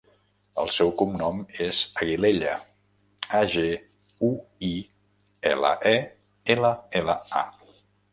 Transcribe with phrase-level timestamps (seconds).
[0.61, 2.55] El seu cognom és Aguilella:
[3.39, 3.65] a, ge,
[4.29, 4.29] u,
[4.69, 4.71] i,
[5.51, 5.93] ela, e,
[6.55, 7.77] ela, ela, a.